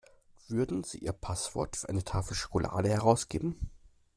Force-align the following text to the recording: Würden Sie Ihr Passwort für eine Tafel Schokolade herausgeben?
Würden 0.47 0.83
Sie 0.83 0.97
Ihr 0.97 1.11
Passwort 1.13 1.75
für 1.77 1.87
eine 1.89 2.03
Tafel 2.03 2.33
Schokolade 2.35 2.89
herausgeben? 2.89 3.69